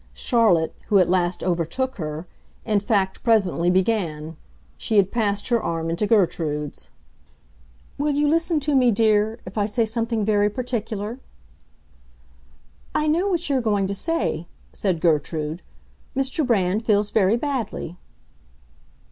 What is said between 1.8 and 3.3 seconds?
her, in fact